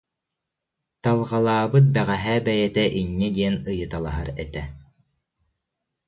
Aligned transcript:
Талҕалаабыт 1.03 1.85
бэҕэһээ 1.93 2.37
бэйэтэ 2.45 2.83
инньэ 2.99 3.29
диэн 3.35 3.55
ыйыталаһар 3.71 4.29
этэ 4.43 4.63